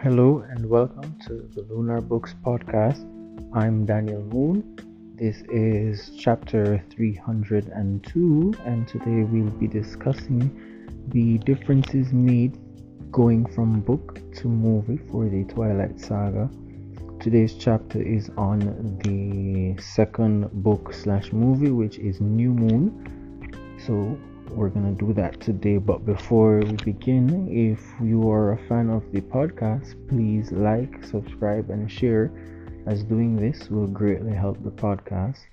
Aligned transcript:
Hello 0.00 0.44
and 0.48 0.64
welcome 0.70 1.18
to 1.26 1.50
the 1.56 1.62
Lunar 1.62 2.00
Books 2.00 2.32
Podcast. 2.46 3.02
I'm 3.52 3.84
Daniel 3.84 4.22
Moon. 4.22 4.78
This 5.16 5.42
is 5.50 6.12
chapter 6.16 6.80
302, 6.90 8.54
and 8.64 8.86
today 8.86 9.24
we'll 9.24 9.50
be 9.58 9.66
discussing 9.66 11.02
the 11.08 11.38
differences 11.38 12.12
made 12.12 12.56
going 13.10 13.44
from 13.44 13.80
book 13.80 14.20
to 14.36 14.46
movie 14.46 15.00
for 15.10 15.28
the 15.28 15.42
Twilight 15.52 15.98
Saga. 15.98 16.48
Today's 17.18 17.54
chapter 17.54 18.00
is 18.00 18.30
on 18.36 18.60
the 19.02 19.82
second 19.82 20.48
book 20.62 20.94
slash 20.94 21.32
movie, 21.32 21.72
which 21.72 21.98
is 21.98 22.20
New 22.20 22.54
Moon. 22.54 23.74
So 23.84 24.16
we're 24.50 24.68
gonna 24.68 24.92
do 24.92 25.12
that 25.14 25.40
today. 25.40 25.78
But 25.78 26.04
before 26.04 26.60
we 26.60 26.76
begin 26.76 27.48
if 27.48 27.80
you 28.02 28.30
are 28.30 28.52
a 28.52 28.58
fan 28.68 28.90
of 28.90 29.10
the 29.12 29.20
podcast 29.20 29.94
please 30.08 30.52
like 30.52 31.04
subscribe 31.04 31.70
and 31.70 31.90
share. 31.90 32.30
As 32.86 33.02
doing 33.02 33.36
this 33.36 33.68
will 33.68 33.86
greatly 33.86 34.34
help 34.34 34.62
the 34.62 34.70
podcast. 34.70 35.46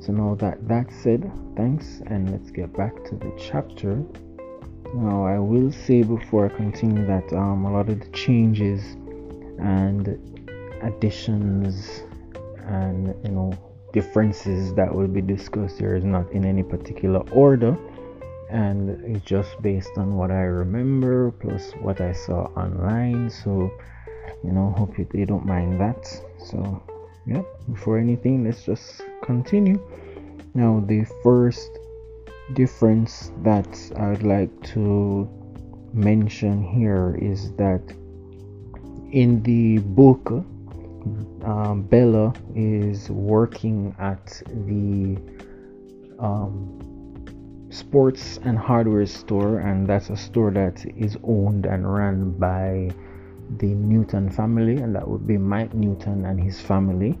So 0.00 0.12
now 0.12 0.34
that 0.36 0.66
that 0.68 0.92
said 0.92 1.30
thanks 1.56 2.00
and 2.06 2.30
let's 2.30 2.50
get 2.50 2.72
back 2.76 2.94
to 3.04 3.16
the 3.16 3.32
chapter. 3.38 4.02
Now 4.94 5.24
i 5.26 5.38
will 5.38 5.72
say 5.72 6.02
before 6.02 6.46
i 6.46 6.48
continue 6.48 7.06
that 7.06 7.32
um, 7.32 7.64
a 7.64 7.72
lot 7.72 7.88
of 7.88 8.00
the 8.00 8.08
changes 8.10 8.82
and 9.58 10.18
additions 10.82 12.02
and 12.66 13.14
you 13.24 13.30
know 13.30 13.52
differences 13.92 14.74
that 14.74 14.92
will 14.94 15.08
be 15.08 15.20
discussed 15.20 15.78
here 15.78 15.94
is 15.96 16.04
not 16.04 16.30
in 16.32 16.44
any 16.44 16.62
particular 16.62 17.20
order 17.30 17.76
and 18.52 18.90
it's 19.16 19.24
just 19.24 19.60
based 19.62 19.96
on 19.96 20.14
what 20.14 20.30
I 20.30 20.42
remember 20.42 21.30
plus 21.30 21.72
what 21.80 22.00
I 22.02 22.12
saw 22.12 22.44
online. 22.54 23.30
So, 23.30 23.72
you 24.44 24.52
know, 24.52 24.74
hope 24.76 24.98
you, 24.98 25.26
don't 25.26 25.46
mind 25.46 25.80
that. 25.80 26.06
So, 26.38 26.82
yeah, 27.26 27.42
before 27.72 27.98
anything, 27.98 28.44
let's 28.44 28.64
just 28.64 29.00
continue. 29.22 29.80
Now, 30.54 30.84
the 30.86 31.04
first 31.22 31.70
difference 32.52 33.32
that 33.42 33.66
I'd 33.96 34.22
like 34.22 34.52
to 34.74 35.26
mention 35.94 36.62
here 36.62 37.16
is 37.22 37.52
that 37.52 37.80
in 39.12 39.42
the 39.44 39.78
book, 39.78 40.30
um, 41.42 41.86
Bella 41.88 42.34
is 42.54 43.08
working 43.08 43.94
at 43.98 44.42
the 44.66 45.16
um, 46.18 46.91
sports 47.72 48.38
and 48.44 48.58
hardware 48.58 49.06
store, 49.06 49.60
and 49.60 49.86
that's 49.88 50.10
a 50.10 50.16
store 50.16 50.50
that 50.50 50.84
is 50.96 51.16
owned 51.24 51.66
and 51.66 51.90
run 51.90 52.32
by 52.32 52.90
the 53.58 53.66
Newton 53.66 54.30
family, 54.30 54.76
and 54.76 54.94
that 54.94 55.08
would 55.08 55.26
be 55.26 55.38
Mike 55.38 55.74
Newton 55.74 56.26
and 56.26 56.38
his 56.40 56.60
family. 56.60 57.18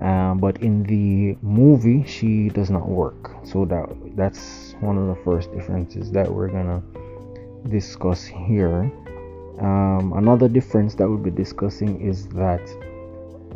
Uh, 0.00 0.34
but 0.34 0.62
in 0.62 0.84
the 0.84 1.36
movie, 1.42 2.04
she 2.04 2.48
does 2.48 2.70
not 2.70 2.88
work, 2.88 3.30
so 3.44 3.64
that 3.64 3.86
that's 4.16 4.74
one 4.80 4.96
of 4.96 5.08
the 5.08 5.22
first 5.22 5.52
differences 5.52 6.10
that 6.12 6.32
we're 6.32 6.48
gonna 6.48 6.82
discuss 7.68 8.24
here. 8.24 8.90
Um, 9.60 10.12
another 10.16 10.48
difference 10.48 10.94
that 10.94 11.08
we'll 11.08 11.18
be 11.18 11.30
discussing 11.30 12.00
is 12.00 12.26
that 12.28 12.62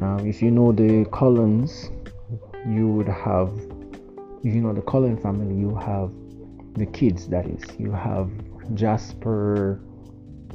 um, 0.01 0.27
if 0.27 0.43
you 0.43 0.51
know 0.51 0.73
the 0.73 1.05
Cullens, 1.11 1.91
you 2.69 2.87
would 2.89 3.09
have 3.09 3.51
you 4.55 4.61
know 4.61 4.73
the 4.73 4.83
Cullen 4.83 5.17
family, 5.17 5.55
you 5.55 5.75
have 5.75 6.13
the 6.75 6.87
kids, 6.87 7.29
that 7.29 7.47
is, 7.47 7.65
you 7.79 7.91
have 7.91 8.31
Jasper, 8.75 9.81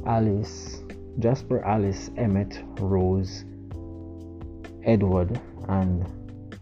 Alice, 0.06 0.82
Jasper, 1.18 1.62
Alice, 1.64 2.10
Emmett, 2.16 2.62
Rose, 2.78 3.44
Edward, 4.84 5.40
and 5.68 6.06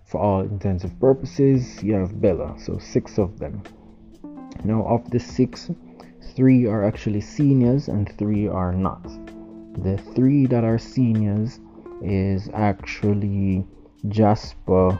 for 0.06 0.20
all 0.20 0.40
intents 0.40 0.84
and 0.84 0.98
purposes, 1.00 1.82
you 1.82 1.94
have 1.94 2.20
Bella. 2.20 2.56
So 2.58 2.78
six 2.78 3.18
of 3.18 3.38
them. 3.38 3.62
Now, 4.64 4.84
of 4.86 5.08
the 5.10 5.20
six, 5.20 5.70
three 6.34 6.66
are 6.66 6.84
actually 6.84 7.20
seniors 7.20 7.88
and 7.88 8.12
three 8.18 8.48
are 8.48 8.72
not. 8.72 9.04
The 9.82 9.98
three 10.14 10.46
that 10.46 10.64
are 10.64 10.78
seniors 10.78 11.60
is 12.02 12.50
actually 12.52 13.64
Jasper, 14.08 14.98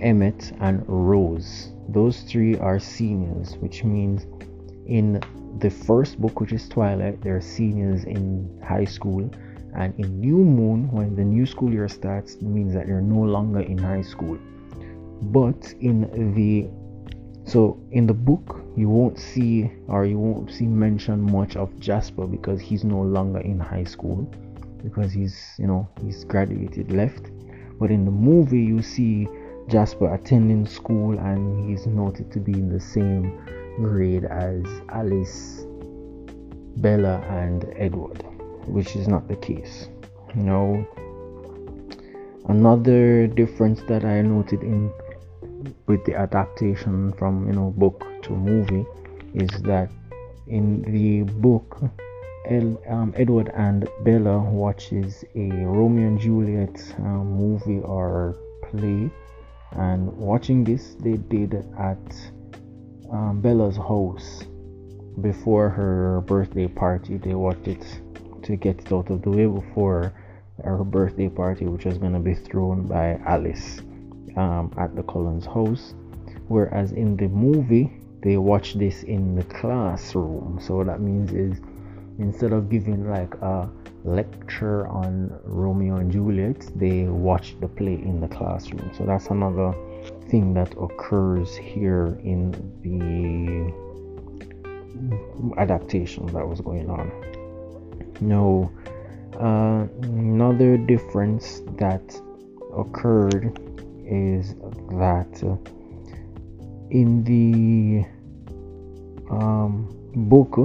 Emmett, 0.00 0.52
and 0.60 0.84
Rose. 0.86 1.72
Those 1.88 2.20
three 2.22 2.56
are 2.58 2.78
seniors, 2.78 3.56
which 3.56 3.84
means 3.84 4.26
in 4.86 5.20
the 5.58 5.70
first 5.70 6.20
book, 6.20 6.40
which 6.40 6.52
is 6.52 6.68
Twilight, 6.68 7.20
they're 7.22 7.40
seniors 7.40 8.04
in 8.04 8.60
high 8.64 8.84
school, 8.84 9.30
and 9.74 9.94
in 9.98 10.20
New 10.20 10.38
Moon, 10.38 10.90
when 10.90 11.14
the 11.14 11.24
new 11.24 11.46
school 11.46 11.72
year 11.72 11.88
starts, 11.88 12.40
means 12.40 12.74
that 12.74 12.86
they're 12.86 13.00
no 13.00 13.20
longer 13.20 13.60
in 13.60 13.78
high 13.78 14.02
school. 14.02 14.38
But 15.22 15.74
in 15.80 16.34
the 16.34 16.68
so 17.48 17.80
in 17.92 18.06
the 18.06 18.14
book, 18.14 18.60
you 18.76 18.88
won't 18.88 19.18
see 19.18 19.70
or 19.88 20.04
you 20.04 20.18
won't 20.18 20.50
see 20.52 20.66
mention 20.66 21.20
much 21.20 21.56
of 21.56 21.78
Jasper 21.80 22.26
because 22.26 22.60
he's 22.60 22.84
no 22.84 23.00
longer 23.00 23.40
in 23.40 23.58
high 23.58 23.84
school 23.84 24.30
because 24.82 25.12
he's 25.12 25.54
you 25.58 25.66
know 25.66 25.88
he's 26.02 26.24
graduated 26.24 26.92
left. 26.92 27.30
But 27.80 27.90
in 27.90 28.04
the 28.04 28.10
movie, 28.10 28.60
you 28.60 28.82
see 28.82 29.28
Jasper 29.68 30.14
attending 30.14 30.66
school 30.66 31.18
and 31.18 31.68
he's 31.68 31.86
noted 31.86 32.32
to 32.32 32.40
be 32.40 32.52
in 32.52 32.70
the 32.70 32.80
same 32.80 33.38
grade 33.76 34.24
as 34.24 34.64
Alice, 34.88 35.66
Bella, 36.78 37.18
and 37.28 37.66
Edward, 37.76 38.24
which 38.66 38.96
is 38.96 39.08
not 39.08 39.28
the 39.28 39.36
case. 39.36 39.90
You 40.34 40.42
know, 40.42 40.86
another 42.48 43.26
difference 43.26 43.82
that 43.88 44.06
I 44.06 44.22
noted 44.22 44.62
in 44.62 44.90
with 45.86 46.02
the 46.06 46.14
adaptation 46.14 47.12
from 47.12 47.46
you 47.46 47.52
know 47.52 47.74
book 47.76 48.04
to 48.22 48.30
movie 48.30 48.86
is 49.34 49.50
that 49.62 49.90
in 50.46 50.82
the 50.82 51.30
book 51.40 51.78
El, 52.46 52.80
um, 52.88 53.12
Edward 53.16 53.50
and 53.54 53.86
Bella 54.02 54.38
watches 54.38 55.24
a 55.34 55.50
Romeo 55.50 56.06
and 56.06 56.18
Juliet 56.18 56.94
um, 57.00 57.32
movie 57.36 57.80
or 57.80 58.34
play 58.70 59.10
and 59.72 60.12
watching 60.16 60.64
this 60.64 60.96
they 61.00 61.16
did 61.16 61.54
at 61.78 61.98
um, 63.10 63.40
Bella's 63.40 63.76
house. 63.76 64.44
Before 65.20 65.68
her 65.68 66.20
birthday 66.22 66.68
party 66.68 67.16
they 67.16 67.34
watched 67.34 67.66
it 67.66 67.84
to 68.44 68.56
get 68.56 68.80
it 68.80 68.92
out 68.92 69.10
of 69.10 69.22
the 69.22 69.30
way 69.30 69.46
before 69.46 70.12
her 70.62 70.84
birthday 70.84 71.28
party 71.28 71.66
which 71.66 71.84
was 71.84 71.98
going 71.98 72.12
to 72.12 72.20
be 72.20 72.34
thrown 72.34 72.86
by 72.86 73.18
Alice 73.26 73.80
um, 74.36 74.72
at 74.78 74.94
the 74.94 75.02
Cullens 75.02 75.44
house. 75.44 75.94
Whereas 76.46 76.92
in 76.92 77.16
the 77.16 77.28
movie 77.28 77.92
they 78.22 78.36
watched 78.36 78.78
this 78.78 79.02
in 79.02 79.34
the 79.34 79.44
classroom. 79.44 80.58
So 80.62 80.76
what 80.76 80.86
that 80.86 81.00
means 81.00 81.32
is 81.32 81.60
instead 82.18 82.52
of 82.52 82.70
giving 82.70 83.08
like 83.08 83.34
a 83.36 83.68
lecture 84.04 84.86
on 84.88 85.38
Romeo 85.44 85.96
and 85.96 86.10
Juliet, 86.10 86.70
they 86.76 87.04
watch 87.04 87.56
the 87.60 87.68
play 87.68 87.94
in 87.94 88.20
the 88.20 88.28
classroom. 88.28 88.90
So 88.96 89.04
that's 89.04 89.26
another 89.28 89.74
thing 90.28 90.54
that 90.54 90.72
occurs 90.80 91.56
here 91.56 92.18
in 92.22 92.52
the 92.82 93.72
adaptation 95.60 96.26
that 96.26 96.46
was 96.46 96.60
going 96.60 96.90
on. 96.90 97.10
Now, 98.20 98.70
uh, 99.38 99.86
another 100.02 100.76
difference 100.76 101.62
that 101.76 102.02
occurred 102.76 103.58
is 104.04 104.54
that 104.90 105.42
uh, 105.44 105.56
in 106.90 107.22
the 107.24 108.04
um, 109.30 109.94
book 110.14 110.56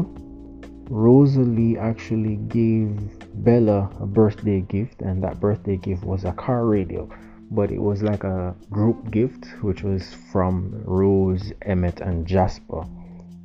Rosalie 0.94 1.76
actually 1.76 2.36
gave 2.36 3.18
Bella 3.44 3.90
a 4.00 4.06
birthday 4.06 4.62
gift, 4.62 5.02
and 5.02 5.24
that 5.24 5.40
birthday 5.40 5.76
gift 5.76 6.04
was 6.04 6.24
a 6.24 6.34
car 6.34 6.68
radio. 6.68 7.10
But 7.50 7.72
it 7.72 7.82
was 7.82 8.04
like 8.04 8.24
a 8.24 8.54
group 8.70 9.10
gift, 9.10 9.48
which 9.64 9.82
was 9.82 10.14
from 10.32 10.84
Rose, 10.86 11.52
Emmett, 11.64 12.00
and 12.00 12.28
Jasper. 12.28 12.86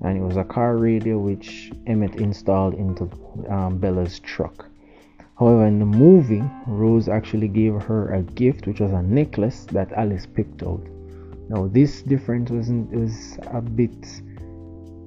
And 0.02 0.18
it 0.18 0.20
was 0.20 0.36
a 0.36 0.44
car 0.44 0.76
radio 0.76 1.18
which 1.18 1.72
Emmett 1.86 2.16
installed 2.16 2.74
into 2.74 3.10
um, 3.48 3.78
Bella's 3.78 4.20
truck. 4.20 4.66
However, 5.38 5.64
in 5.64 5.78
the 5.78 5.86
movie, 5.86 6.44
Rose 6.66 7.08
actually 7.08 7.48
gave 7.48 7.80
her 7.80 8.12
a 8.12 8.20
gift, 8.22 8.66
which 8.66 8.80
was 8.80 8.92
a 8.92 9.02
necklace 9.02 9.64
that 9.72 9.90
Alice 9.92 10.26
picked 10.26 10.62
out. 10.62 10.86
Now, 11.48 11.66
this 11.66 12.02
difference 12.02 12.50
wasn't 12.50 12.90
was 12.92 13.38
a 13.46 13.62
bit 13.62 14.04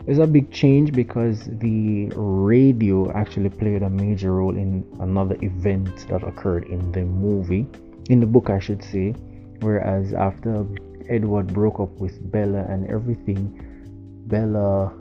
it's 0.07 0.19
a 0.19 0.25
big 0.25 0.51
change 0.51 0.93
because 0.93 1.43
the 1.45 2.11
radio 2.15 3.11
actually 3.11 3.49
played 3.49 3.83
a 3.83 3.89
major 3.89 4.33
role 4.33 4.55
in 4.55 4.83
another 4.99 5.37
event 5.41 6.07
that 6.07 6.23
occurred 6.23 6.65
in 6.65 6.91
the 6.91 7.03
movie, 7.03 7.67
in 8.09 8.19
the 8.19 8.25
book, 8.25 8.49
I 8.49 8.59
should 8.59 8.83
say. 8.83 9.11
Whereas 9.59 10.13
after 10.13 10.65
Edward 11.07 11.53
broke 11.53 11.79
up 11.79 11.91
with 11.99 12.31
Bella 12.31 12.65
and 12.67 12.89
everything, 12.89 13.61
Bella 14.27 14.91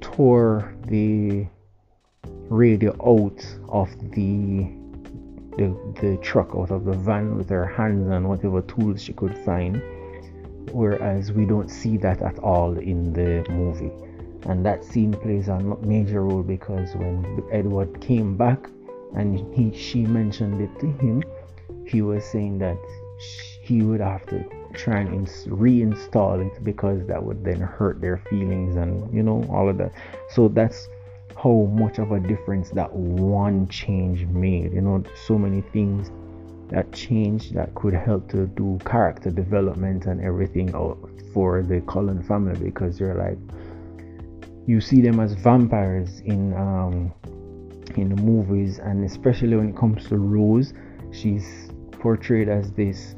tore 0.00 0.74
the 0.86 1.46
radio 2.50 2.90
out 3.04 3.44
of 3.68 3.88
the 4.12 4.68
the, 5.56 5.76
the 6.00 6.16
truck 6.22 6.54
out 6.54 6.70
of 6.70 6.84
the 6.84 6.92
van 6.92 7.36
with 7.36 7.48
her 7.48 7.66
hands 7.66 8.08
and 8.08 8.28
whatever 8.28 8.62
tools 8.62 9.02
she 9.02 9.12
could 9.12 9.36
find 9.38 9.82
whereas 10.72 11.32
we 11.32 11.44
don't 11.44 11.68
see 11.68 11.96
that 11.96 12.22
at 12.22 12.38
all 12.38 12.78
in 12.78 13.12
the 13.12 13.44
movie 13.50 13.90
and 14.46 14.64
that 14.64 14.84
scene 14.84 15.12
plays 15.12 15.48
a 15.48 15.58
major 15.82 16.22
role 16.24 16.42
because 16.42 16.94
when 16.96 17.42
edward 17.52 18.00
came 18.00 18.36
back 18.36 18.68
and 19.16 19.38
he 19.54 19.76
she 19.76 20.04
mentioned 20.06 20.60
it 20.60 20.80
to 20.80 20.86
him 20.98 21.22
he 21.86 22.02
was 22.02 22.24
saying 22.24 22.58
that 22.58 22.78
he 23.62 23.82
would 23.82 24.00
have 24.00 24.26
to 24.26 24.44
try 24.72 25.00
and 25.00 25.26
reinstall 25.46 26.44
it 26.44 26.64
because 26.64 27.06
that 27.06 27.22
would 27.22 27.44
then 27.44 27.60
hurt 27.60 28.00
their 28.00 28.16
feelings 28.16 28.76
and 28.76 29.12
you 29.14 29.22
know 29.22 29.44
all 29.50 29.68
of 29.68 29.78
that. 29.78 29.92
So 30.28 30.48
that's 30.48 30.88
how 31.36 31.70
much 31.72 31.98
of 31.98 32.12
a 32.12 32.20
difference 32.20 32.70
that 32.70 32.92
one 32.92 33.66
change 33.68 34.26
made 34.26 34.72
you 34.72 34.80
know 34.80 35.02
so 35.26 35.38
many 35.38 35.62
things 35.72 36.10
that 36.68 36.92
change 36.92 37.50
that 37.50 37.74
could 37.74 37.94
help 37.94 38.28
to 38.30 38.46
do 38.46 38.78
character 38.84 39.30
development 39.30 40.06
and 40.06 40.20
everything 40.20 40.70
for 41.32 41.62
the 41.62 41.80
Cullen 41.82 42.22
family 42.22 42.58
because 42.58 43.00
you're 43.00 43.14
like 43.14 43.38
you 44.66 44.80
see 44.80 45.00
them 45.00 45.20
as 45.20 45.32
vampires 45.34 46.20
in 46.20 46.54
um 46.54 47.12
in 47.96 48.08
the 48.08 48.22
movies 48.22 48.78
and 48.78 49.04
especially 49.04 49.56
when 49.56 49.70
it 49.70 49.76
comes 49.76 50.06
to 50.08 50.16
Rose 50.16 50.72
she's 51.12 51.70
portrayed 51.92 52.48
as 52.48 52.70
this 52.72 53.14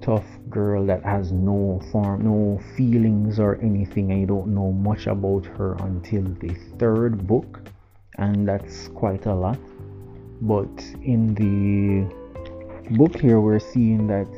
tough 0.00 0.26
girl 0.50 0.84
that 0.86 1.02
has 1.04 1.32
no 1.32 1.80
form 1.92 2.24
no 2.24 2.60
feelings 2.76 3.38
or 3.38 3.60
anything 3.62 4.10
and 4.10 4.20
you 4.20 4.26
don't 4.26 4.48
know 4.48 4.72
much 4.72 5.06
about 5.06 5.46
her 5.46 5.74
until 5.80 6.22
the 6.22 6.54
third 6.78 7.26
book 7.26 7.70
and 8.18 8.48
that's 8.48 8.88
quite 8.88 9.26
a 9.26 9.34
lot. 9.34 9.58
But 10.42 10.84
in 11.02 11.34
the 11.34 12.96
book 12.96 13.18
here 13.20 13.40
we're 13.40 13.58
seeing 13.58 14.06
that 14.08 14.28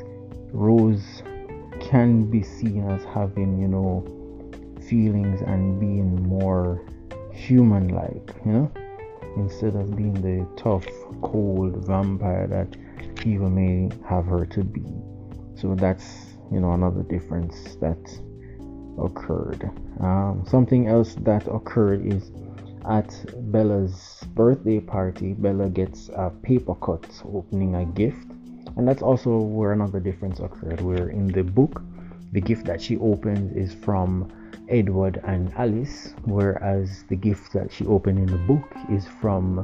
Rose 0.52 1.22
can 1.80 2.30
be 2.30 2.42
seen 2.42 2.88
as 2.88 3.04
having, 3.04 3.60
you 3.60 3.68
know, 3.68 4.04
feelings 4.88 5.40
and 5.42 5.78
being 5.78 6.22
more 6.22 6.82
human 7.32 7.88
like, 7.88 8.34
you 8.44 8.52
know, 8.52 8.72
instead 9.36 9.74
of 9.76 9.96
being 9.96 10.14
the 10.14 10.46
tough, 10.60 10.86
cold 11.22 11.76
vampire 11.86 12.46
that 12.46 13.16
people 13.16 13.48
may 13.48 13.90
have 14.08 14.26
her 14.26 14.46
to 14.46 14.64
be. 14.64 14.84
So 15.56 15.74
that's, 15.74 16.36
you 16.50 16.60
know, 16.60 16.72
another 16.72 17.02
difference 17.02 17.76
that 17.76 17.98
occurred. 18.98 19.70
Um, 20.00 20.44
something 20.46 20.88
else 20.88 21.14
that 21.20 21.46
occurred 21.48 22.06
is 22.06 22.30
at 22.88 23.12
Bella's 23.52 24.24
birthday 24.34 24.80
party, 24.80 25.34
Bella 25.34 25.68
gets 25.68 26.08
a 26.08 26.30
paper 26.42 26.74
cut 26.74 27.06
opening 27.24 27.74
a 27.74 27.84
gift 27.84 28.26
and 28.78 28.86
that's 28.86 29.02
also 29.02 29.38
where 29.38 29.72
another 29.72 29.98
difference 29.98 30.38
occurred 30.38 30.80
where 30.80 31.08
in 31.08 31.26
the 31.26 31.42
book 31.42 31.82
the 32.32 32.40
gift 32.40 32.64
that 32.66 32.80
she 32.80 32.96
opens 32.98 33.56
is 33.56 33.74
from 33.84 34.30
edward 34.68 35.20
and 35.24 35.52
alice 35.54 36.14
whereas 36.24 37.04
the 37.08 37.16
gift 37.16 37.52
that 37.52 37.72
she 37.72 37.86
opened 37.86 38.18
in 38.18 38.26
the 38.26 38.38
book 38.46 38.70
is 38.90 39.06
from 39.20 39.58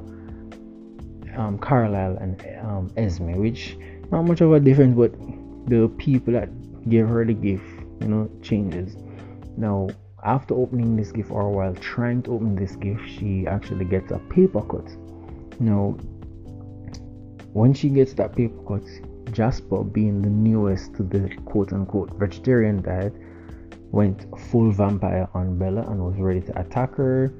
um, 1.36 1.58
carlisle 1.58 2.16
and 2.20 2.46
um, 2.62 2.90
esme 2.96 3.32
which 3.32 3.76
not 4.10 4.22
much 4.22 4.40
of 4.40 4.52
a 4.52 4.60
difference 4.60 4.96
but 4.96 5.12
the 5.66 5.88
people 5.98 6.32
that 6.32 6.48
gave 6.88 7.08
her 7.08 7.24
the 7.24 7.32
gift 7.32 7.64
you 8.00 8.08
know 8.08 8.30
changes. 8.42 8.96
Now 9.56 9.88
after 10.24 10.54
opening 10.54 10.96
this 10.96 11.12
gift 11.12 11.30
or 11.30 11.50
while 11.50 11.74
trying 11.74 12.22
to 12.22 12.34
open 12.34 12.56
this 12.56 12.76
gift 12.76 13.02
she 13.08 13.46
actually 13.46 13.84
gets 13.84 14.10
a 14.10 14.18
paper 14.18 14.62
cut. 14.62 14.88
Now 15.60 15.96
when 17.52 17.72
she 17.72 17.88
gets 17.88 18.14
that 18.14 18.34
paper 18.34 18.60
cut, 18.66 18.82
Jasper, 19.32 19.82
being 19.82 20.22
the 20.22 20.30
newest 20.30 20.94
to 20.94 21.02
the 21.02 21.28
quote 21.44 21.72
unquote 21.72 22.10
vegetarian 22.18 22.82
diet, 22.82 23.14
went 23.90 24.26
full 24.50 24.70
vampire 24.70 25.28
on 25.34 25.58
Bella 25.58 25.82
and 25.82 26.04
was 26.04 26.16
ready 26.16 26.40
to 26.42 26.60
attack 26.60 26.94
her. 26.96 27.32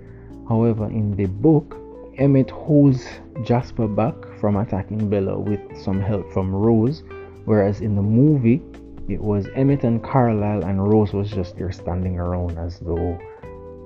However, 0.48 0.86
in 0.86 1.16
the 1.16 1.26
book, 1.26 1.76
Emmett 2.18 2.50
holds 2.50 3.06
Jasper 3.42 3.88
back 3.88 4.14
from 4.38 4.56
attacking 4.56 5.10
Bella 5.10 5.38
with 5.38 5.60
some 5.76 6.00
help 6.00 6.32
from 6.32 6.54
Rose, 6.54 7.02
whereas 7.44 7.80
in 7.80 7.96
the 7.96 8.02
movie, 8.02 8.62
it 9.08 9.20
was 9.20 9.48
Emmett 9.54 9.84
and 9.84 10.02
Carlisle, 10.02 10.64
and 10.64 10.88
Rose 10.88 11.12
was 11.12 11.30
just 11.30 11.56
there 11.56 11.72
standing 11.72 12.18
around 12.18 12.58
as 12.58 12.78
though 12.78 13.18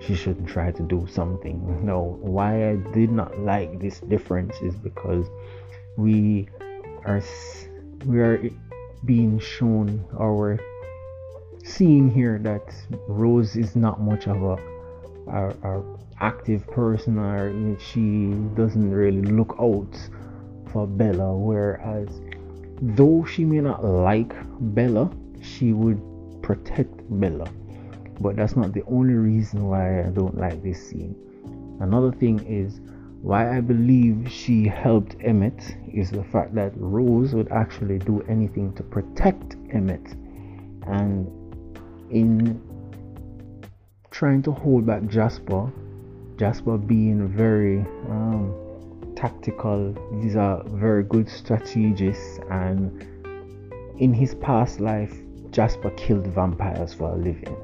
she 0.01 0.15
should 0.15 0.47
try 0.47 0.71
to 0.71 0.83
do 0.83 1.07
something. 1.11 1.85
Now, 1.85 2.19
why 2.21 2.71
I 2.71 2.77
did 2.93 3.11
not 3.11 3.39
like 3.41 3.81
this 3.81 4.01
difference 4.01 4.57
is 4.63 4.75
because 4.77 5.27
we 5.97 6.49
are 7.05 7.21
we 8.05 8.21
are 8.21 8.51
being 9.05 9.39
shown 9.39 10.05
or 10.17 10.59
seeing 11.65 12.11
here 12.11 12.39
that 12.39 12.63
Rose 13.07 13.57
is 13.57 13.77
not 13.77 14.01
much 14.01 14.27
of 14.27 14.43
a, 14.43 14.57
a, 15.31 15.49
a 15.63 15.99
active 16.21 16.67
person 16.67 17.19
or 17.19 17.79
she 17.79 18.33
doesn't 18.55 18.91
really 18.91 19.23
look 19.23 19.57
out 19.61 19.95
for 20.73 20.87
Bella. 20.87 21.37
Whereas 21.37 22.09
though 22.81 23.25
she 23.25 23.45
may 23.45 23.61
not 23.61 23.85
like 23.85 24.33
Bella 24.75 25.11
she 25.43 25.73
would 25.73 26.01
protect 26.43 26.91
Bella. 27.21 27.49
But 28.21 28.37
that's 28.37 28.57
not 28.57 28.73
the 28.73 28.83
only 28.85 29.15
reason 29.15 29.69
why 29.69 30.01
I 30.01 30.11
don't 30.11 30.37
like 30.37 30.63
this 30.63 30.89
scene. 30.89 31.15
Another 31.81 32.11
thing 32.11 32.41
is 32.41 32.81
why 33.21 33.57
I 33.57 33.61
believe 33.61 34.31
she 34.31 34.69
helped 34.69 35.17
Emmett 35.21 35.77
is 35.93 36.11
the 36.11 36.23
fact 36.23 36.55
that 36.55 36.73
Rose 36.77 37.35
would 37.35 37.51
actually 37.51 37.99
do 37.99 38.23
anything 38.29 38.73
to 38.75 38.83
protect 38.83 39.57
Emmett. 39.73 40.15
And 40.87 41.27
in 42.11 42.63
trying 44.11 44.43
to 44.43 44.53
hold 44.53 44.87
back 44.87 45.07
Jasper, 45.09 45.71
Jasper 46.37 46.79
being 46.79 47.29
very 47.29 47.81
um, 48.09 48.55
tactical, 49.17 49.95
he's 50.23 50.37
a 50.37 50.63
very 50.67 51.03
good 51.03 51.29
strategist, 51.29 52.41
and 52.51 53.03
in 53.99 54.15
his 54.15 54.37
past 54.37 54.79
life, 54.79 55.13
Jasper 55.51 55.91
killed 55.91 56.29
vampires 56.29 56.95
for 56.95 57.11
a 57.11 57.17
living. 57.17 57.57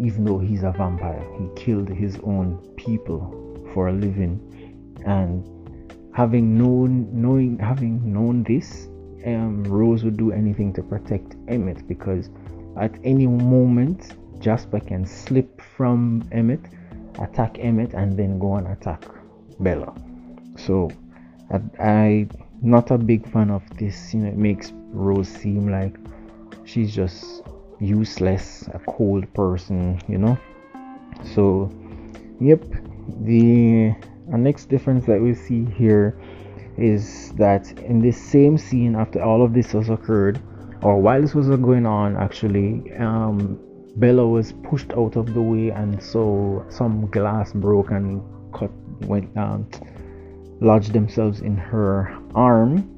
Even 0.00 0.24
though 0.24 0.38
he's 0.38 0.64
a 0.64 0.72
vampire, 0.72 1.24
he 1.38 1.48
killed 1.54 1.88
his 1.88 2.18
own 2.24 2.58
people 2.76 3.38
for 3.72 3.88
a 3.88 3.92
living 3.92 4.40
and 5.06 5.44
having 6.14 6.58
known 6.58 7.08
knowing 7.12 7.58
having 7.58 8.12
known 8.12 8.42
this 8.44 8.88
um, 9.26 9.64
Rose 9.64 10.04
would 10.04 10.16
do 10.16 10.32
anything 10.32 10.72
to 10.74 10.82
protect 10.82 11.36
Emmett 11.48 11.86
because 11.86 12.28
at 12.76 12.92
any 13.04 13.26
moment 13.26 14.14
Jasper 14.40 14.80
can 14.80 15.06
slip 15.06 15.60
from 15.76 16.28
Emmett, 16.32 16.60
attack 17.20 17.58
Emmett, 17.60 17.94
and 17.94 18.18
then 18.18 18.38
go 18.38 18.56
and 18.56 18.66
attack 18.66 19.04
Bella. 19.60 19.94
So 20.56 20.90
I, 21.50 21.60
I 21.78 22.28
not 22.60 22.90
a 22.90 22.98
big 22.98 23.30
fan 23.30 23.50
of 23.50 23.62
this. 23.78 24.12
You 24.12 24.20
know, 24.20 24.28
it 24.28 24.36
makes 24.36 24.72
Rose 24.90 25.28
seem 25.28 25.70
like 25.70 25.96
she's 26.64 26.94
just 26.94 27.42
useless, 27.80 28.68
a 28.74 28.80
cold 28.80 29.32
person. 29.32 30.00
You 30.08 30.18
know. 30.18 30.38
So, 31.34 31.70
yep, 32.40 32.64
the 33.20 33.94
a 34.30 34.38
next 34.38 34.66
difference 34.66 35.04
that 35.06 35.20
we 35.20 35.34
see 35.34 35.64
here 35.64 36.18
is 36.76 37.32
that 37.32 37.70
in 37.80 38.00
this 38.00 38.20
same 38.20 38.56
scene 38.56 38.94
after 38.94 39.22
all 39.22 39.42
of 39.44 39.52
this 39.52 39.72
has 39.72 39.90
occurred 39.90 40.40
or 40.82 41.00
while 41.00 41.20
this 41.20 41.34
was 41.34 41.48
going 41.48 41.86
on 41.86 42.16
actually 42.16 42.92
um, 42.98 43.58
bella 43.96 44.26
was 44.26 44.52
pushed 44.64 44.90
out 44.92 45.16
of 45.16 45.34
the 45.34 45.42
way 45.42 45.70
and 45.70 46.02
so 46.02 46.64
some 46.70 47.10
glass 47.10 47.52
broke 47.52 47.90
and 47.90 48.22
cut 48.52 48.70
went 49.06 49.34
down 49.34 49.66
lodged 50.62 50.92
themselves 50.92 51.40
in 51.40 51.56
her 51.56 52.16
arm. 52.34 52.88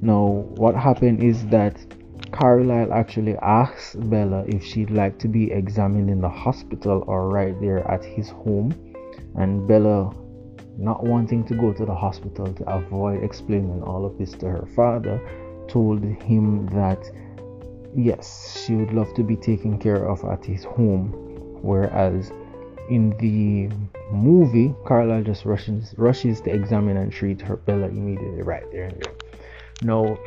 Now 0.00 0.46
what 0.56 0.74
happened 0.76 1.22
is 1.22 1.44
that 1.48 1.76
Carlisle 2.30 2.92
actually 2.92 3.36
asked 3.38 4.08
Bella 4.08 4.44
if 4.46 4.62
she'd 4.62 4.90
like 4.90 5.18
to 5.18 5.28
be 5.28 5.50
examined 5.50 6.10
in 6.10 6.20
the 6.20 6.28
hospital 6.28 7.04
or 7.06 7.28
right 7.28 7.58
there 7.60 7.86
at 7.90 8.04
his 8.04 8.28
home 8.30 8.72
and 9.36 9.66
Bella 9.66 10.14
not 10.78 11.04
wanting 11.04 11.44
to 11.44 11.54
go 11.54 11.72
to 11.72 11.84
the 11.84 11.94
hospital 11.94 12.52
to 12.54 12.70
avoid 12.70 13.22
explaining 13.22 13.82
all 13.82 14.06
of 14.06 14.16
this 14.16 14.32
to 14.32 14.46
her 14.46 14.66
father, 14.74 15.20
told 15.68 16.02
him 16.02 16.66
that 16.66 17.10
yes, 17.96 18.62
she 18.64 18.74
would 18.74 18.92
love 18.92 19.12
to 19.14 19.22
be 19.22 19.36
taken 19.36 19.78
care 19.78 20.08
of 20.08 20.24
at 20.24 20.44
his 20.44 20.64
home. 20.64 21.10
Whereas 21.60 22.30
in 22.88 23.10
the 23.18 23.74
movie, 24.12 24.74
Carlisle 24.86 25.24
just 25.24 25.44
rushes 25.44 25.94
rushes 25.98 26.40
to 26.42 26.50
examine 26.50 26.96
and 26.96 27.12
treat 27.12 27.40
her 27.42 27.56
Bella 27.56 27.88
immediately 27.88 28.42
right 28.42 28.70
there. 28.70 28.92
Now, 29.82 30.18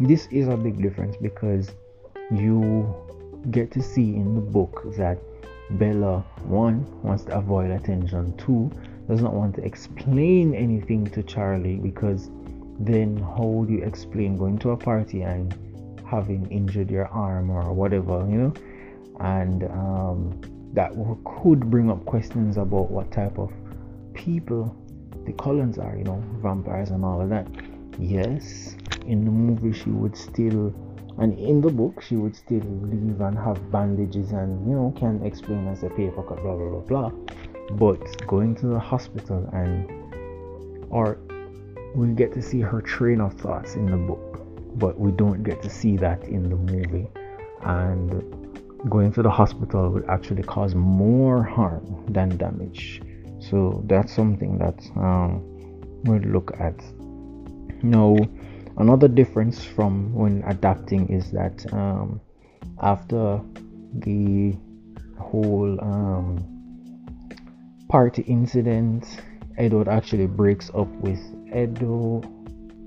this 0.00 0.26
is 0.30 0.48
a 0.48 0.56
big 0.56 0.82
difference 0.82 1.16
because 1.16 1.70
you 2.30 2.94
get 3.50 3.70
to 3.72 3.82
see 3.82 4.14
in 4.16 4.34
the 4.34 4.40
book 4.40 4.82
that 4.96 5.18
Bella 5.70 6.24
one 6.44 6.84
wants 7.02 7.24
to 7.24 7.36
avoid 7.36 7.70
attention, 7.70 8.36
two 8.36 8.70
does 9.08 9.22
not 9.22 9.32
want 9.32 9.54
to 9.56 9.64
explain 9.64 10.54
anything 10.54 11.06
to 11.06 11.22
Charlie 11.22 11.76
because 11.76 12.30
then 12.78 13.16
how 13.16 13.44
would 13.44 13.70
you 13.70 13.82
explain 13.82 14.36
going 14.36 14.58
to 14.58 14.70
a 14.70 14.76
party 14.76 15.22
and 15.22 15.54
having 16.06 16.48
injured 16.50 16.90
your 16.90 17.06
arm 17.08 17.50
or 17.50 17.72
whatever, 17.72 18.26
you 18.30 18.38
know? 18.38 18.54
And 19.20 19.64
um, 19.64 20.40
that 20.74 20.92
could 21.24 21.70
bring 21.70 21.90
up 21.90 22.04
questions 22.04 22.56
about 22.56 22.90
what 22.90 23.10
type 23.10 23.38
of 23.38 23.50
people 24.14 24.76
the 25.24 25.32
Cullens 25.32 25.78
are, 25.78 25.96
you 25.96 26.04
know, 26.04 26.22
vampires 26.36 26.90
and 26.90 27.04
all 27.04 27.20
of 27.20 27.30
that. 27.30 27.48
Yes, 27.98 28.76
in 29.06 29.24
the 29.24 29.30
movie 29.30 29.76
she 29.76 29.90
would 29.90 30.16
still 30.16 30.72
and 31.18 31.36
in 31.38 31.60
the 31.60 31.70
book 31.70 32.00
she 32.00 32.14
would 32.14 32.36
still 32.36 32.62
leave 32.82 33.20
and 33.20 33.36
have 33.36 33.58
bandages 33.72 34.30
and 34.30 34.68
you 34.68 34.76
know 34.76 34.94
can 34.96 35.20
explain 35.24 35.66
as 35.66 35.82
a 35.82 35.88
paper 35.90 36.22
cut 36.22 36.40
blah 36.42 36.54
blah 36.54 36.80
blah 36.80 36.80
blah 36.80 37.12
but 37.72 38.26
going 38.26 38.54
to 38.56 38.66
the 38.66 38.78
hospital 38.78 39.48
and 39.52 39.90
or 40.90 41.18
we 41.94 42.08
get 42.08 42.32
to 42.32 42.42
see 42.42 42.60
her 42.60 42.80
train 42.80 43.20
of 43.20 43.34
thoughts 43.34 43.74
in 43.74 43.86
the 43.86 43.96
book 43.96 44.28
but 44.78 44.98
we 44.98 45.10
don't 45.12 45.42
get 45.42 45.62
to 45.62 45.70
see 45.70 45.96
that 45.96 46.22
in 46.24 46.48
the 46.48 46.56
movie. 46.56 47.08
And 47.62 48.10
going 48.88 49.12
to 49.12 49.22
the 49.22 49.30
hospital 49.30 49.90
would 49.90 50.08
actually 50.08 50.44
cause 50.44 50.74
more 50.74 51.42
harm 51.42 52.04
than 52.08 52.36
damage. 52.36 53.02
So 53.40 53.82
that's 53.86 54.12
something 54.12 54.58
that 54.58 54.78
um, 54.96 55.42
we'll 56.04 56.20
look 56.20 56.52
at. 56.60 56.76
Now 57.82 58.16
another 58.76 59.08
difference 59.08 59.64
from 59.64 60.14
when 60.14 60.42
adapting 60.46 61.08
is 61.08 61.30
that 61.32 61.72
um, 61.72 62.20
after 62.80 63.40
the 63.94 64.56
whole 65.18 65.78
um, 65.80 66.57
party 67.88 68.22
incident 68.22 69.22
edward 69.56 69.88
actually 69.88 70.26
breaks 70.26 70.70
up 70.74 70.88
with 71.00 71.20
edo 71.54 72.22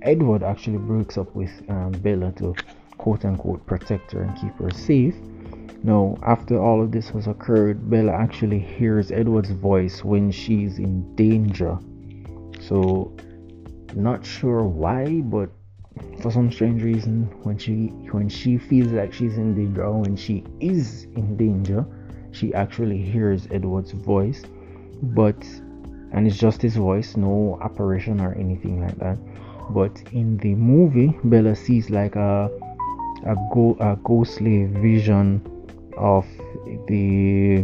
edward 0.01 0.43
actually 0.43 0.77
breaks 0.77 1.17
up 1.17 1.33
with 1.35 1.51
um, 1.69 1.91
bella 1.91 2.31
to 2.33 2.55
quote 3.01 3.25
unquote 3.25 3.65
protect 3.65 4.11
her 4.11 4.21
and 4.21 4.37
keep 4.39 4.55
her 4.59 4.71
safe. 4.71 5.15
Now 5.83 6.17
after 6.21 6.61
all 6.61 6.81
of 6.83 6.91
this 6.91 7.09
has 7.09 7.25
occurred 7.25 7.89
bella 7.89 8.11
actually 8.11 8.59
hears 8.59 9.11
edward's 9.11 9.49
voice 9.49 10.03
when 10.03 10.31
she's 10.31 10.77
in 10.77 11.15
danger. 11.15 11.77
So 12.59 13.11
not 13.95 14.23
sure 14.23 14.63
why 14.63 15.21
but 15.21 15.49
for 16.21 16.31
some 16.31 16.51
strange 16.51 16.83
reason 16.83 17.23
when 17.43 17.57
she 17.57 17.87
when 18.11 18.29
she 18.29 18.57
feels 18.57 18.91
like 18.91 19.11
she's 19.11 19.37
in 19.37 19.55
danger 19.55 19.83
or 19.83 19.99
when 19.99 20.15
she 20.15 20.43
is 20.59 21.05
in 21.15 21.35
danger 21.35 21.85
she 22.31 22.53
actually 22.53 23.01
hears 23.01 23.47
edward's 23.51 23.91
voice 23.91 24.43
but 25.01 25.43
and 26.13 26.27
it's 26.27 26.37
just 26.37 26.61
his 26.61 26.75
voice 26.75 27.15
no 27.17 27.59
apparition 27.63 28.19
or 28.19 28.33
anything 28.35 28.81
like 28.81 28.97
that 28.97 29.17
but 29.73 30.01
in 30.11 30.37
the 30.37 30.53
movie 30.55 31.17
bella 31.23 31.55
sees 31.55 31.89
like 31.89 32.15
a 32.15 32.49
a, 33.25 33.35
go, 33.53 33.77
a 33.79 33.95
ghostly 34.03 34.65
vision 34.65 35.41
of 35.97 36.25
the 36.87 37.63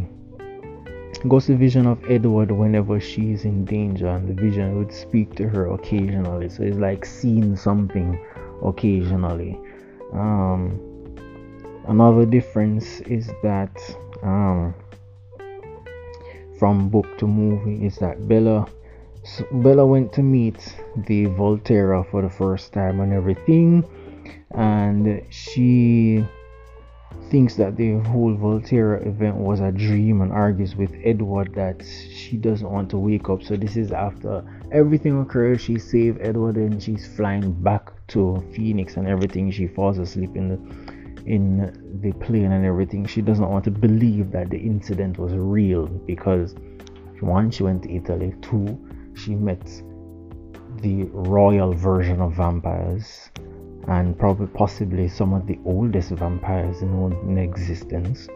ghostly 1.27 1.56
vision 1.56 1.88
of 1.88 2.00
Edward 2.10 2.51
whenever 2.51 3.00
she 3.00 3.32
is 3.32 3.46
in 3.46 3.65
danger, 3.65 4.08
and 4.08 4.27
the 4.27 4.39
vision 4.39 4.77
would 4.77 4.94
speak 4.94 5.36
to 5.36 5.50
her 5.50 5.74
occasionally. 5.74 6.50
So 6.50 6.63
it's 6.63 6.77
like 6.77 7.06
seeing 7.06 7.56
something 7.56 8.24
occasionally. 8.63 9.60
Um, 10.13 10.79
another 11.88 12.25
difference 12.25 13.01
is 13.01 13.32
that 13.44 13.75
um, 14.22 14.75
from 16.58 16.90
book 16.90 17.18
to 17.18 17.28
movie 17.28 17.86
is 17.86 17.98
that 17.98 18.28
Bella 18.28 18.68
Bella 19.52 19.86
went 19.86 20.14
to 20.14 20.24
meet 20.24 20.76
the 21.08 21.26
Volterra 21.26 22.10
for 22.10 22.22
the 22.22 22.30
first 22.30 22.72
time 22.72 23.02
and 23.02 23.12
everything, 23.12 23.84
and 24.52 25.22
she 25.30 26.26
thinks 27.30 27.56
that 27.56 27.76
the 27.76 27.98
whole 28.10 28.34
Volterra 28.36 29.06
event 29.06 29.36
was 29.36 29.60
a 29.60 29.72
dream 29.72 30.22
and 30.22 30.32
argues 30.32 30.76
with 30.76 30.94
Edward 31.04 31.54
that 31.56 31.84
she 31.86 32.38
doesn't 32.38 32.70
want 32.70 32.90
to 32.92 32.98
wake 32.98 33.30
up. 33.30 33.44
So 33.44 33.58
this 33.58 33.76
is 33.76 33.92
after 33.92 34.44
everything 34.72 35.20
occurred. 35.20 35.60
She 35.60 35.78
saved 35.78 36.20
Edward 36.22 36.56
and 36.56 36.82
she's 36.82 37.06
flying 37.06 37.52
back 37.52 37.92
to 38.10 38.42
Phoenix 38.54 38.96
and 38.96 39.08
everything. 39.08 39.52
She 39.52 39.68
falls 39.68 39.98
asleep 39.98 40.36
in 40.36 40.48
the 40.50 40.58
in 41.27 42.00
the 42.01 42.13
plane 42.25 42.51
and 42.53 42.65
everything. 42.65 43.05
She 43.05 43.22
doesn't 43.22 43.48
want 43.48 43.65
to 43.65 43.72
believe 43.72 44.31
that 44.31 44.50
the 44.50 44.57
incident 44.57 45.19
was 45.19 45.34
real 45.34 45.86
because 45.86 46.55
one, 47.19 47.51
she 47.51 47.63
went 47.63 47.84
to 47.84 47.93
Italy. 47.93 48.34
Two, 48.41 48.79
she 49.13 49.36
met 49.36 49.65
the 50.81 51.03
royal 51.12 51.74
version 51.74 52.22
of 52.22 52.34
vampires 52.34 53.29
and 53.88 54.17
probably 54.17 54.48
possibly 54.48 55.07
some 55.07 55.34
of 55.34 55.48
the 55.48 55.60
oldest 55.65 56.12
vampires 56.12 56.81
known 56.81 57.13
in 57.27 57.38
existence. 57.38 58.27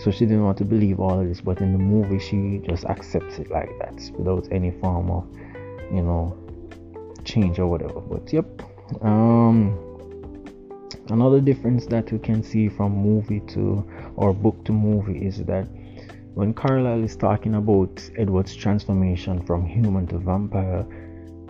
So 0.00 0.10
she 0.10 0.26
didn't 0.26 0.44
want 0.44 0.58
to 0.58 0.64
believe 0.64 0.98
all 1.00 1.20
of 1.20 1.28
this, 1.28 1.40
but 1.40 1.60
in 1.60 1.72
the 1.72 1.78
movie 1.78 2.18
she 2.18 2.60
just 2.68 2.84
accepts 2.86 3.38
it 3.38 3.50
like 3.50 3.70
that 3.78 4.10
without 4.18 4.48
any 4.50 4.72
form 4.72 5.10
of, 5.10 5.24
you 5.92 6.02
know, 6.02 6.36
change 7.24 7.58
or 7.58 7.68
whatever. 7.68 8.00
But 8.00 8.32
yep. 8.32 8.46
Um 9.02 9.93
another 11.10 11.40
difference 11.40 11.86
that 11.86 12.10
we 12.12 12.18
can 12.18 12.42
see 12.42 12.68
from 12.68 12.92
movie 12.96 13.40
to 13.40 13.84
or 14.16 14.32
book 14.32 14.64
to 14.64 14.72
movie 14.72 15.26
is 15.26 15.44
that 15.44 15.66
when 16.34 16.52
Carlisle 16.52 17.04
is 17.04 17.16
talking 17.16 17.54
about 17.54 18.02
Edward's 18.16 18.56
transformation 18.56 19.44
from 19.46 19.64
human 19.64 20.06
to 20.08 20.18
vampire, 20.18 20.84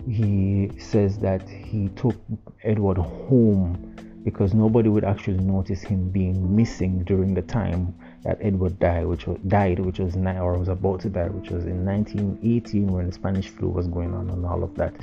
he 0.07 0.69
says 0.77 1.17
that 1.19 1.47
he 1.49 1.89
took 1.89 2.15
Edward 2.63 2.97
home 2.97 3.95
because 4.23 4.53
nobody 4.53 4.89
would 4.89 5.03
actually 5.03 5.37
notice 5.37 5.81
him 5.81 6.09
being 6.09 6.55
missing 6.55 7.03
during 7.03 7.33
the 7.33 7.41
time 7.43 7.95
that 8.23 8.39
Edward 8.41 8.79
died, 8.79 9.05
which 9.05 9.27
was 9.27 9.39
died, 9.47 9.79
which 9.79 9.99
was 9.99 10.15
nine 10.15 10.37
or 10.37 10.57
was 10.57 10.67
about 10.67 10.99
to 11.01 11.09
die, 11.09 11.27
which 11.29 11.51
was 11.51 11.65
in 11.65 11.85
1918 11.85 12.87
when 12.87 13.05
the 13.07 13.11
Spanish 13.11 13.49
flu 13.49 13.69
was 13.69 13.87
going 13.87 14.13
on 14.13 14.29
and 14.29 14.45
all 14.45 14.63
of 14.63 14.73
that. 14.75 14.93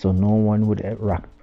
So 0.00 0.12
no 0.12 0.30
one 0.30 0.66
would 0.66 0.80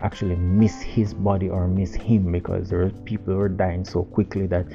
actually 0.02 0.36
miss 0.36 0.82
his 0.82 1.14
body 1.14 1.48
or 1.48 1.68
miss 1.68 1.94
him 1.94 2.32
because 2.32 2.72
there 2.72 2.80
were 2.80 2.90
people 2.90 3.36
were 3.36 3.50
dying 3.50 3.86
so 3.86 4.02
quickly 4.02 4.48
that 4.48 4.66